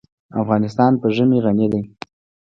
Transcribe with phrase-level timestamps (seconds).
[0.41, 1.81] افغانستان په ژمی غني دی.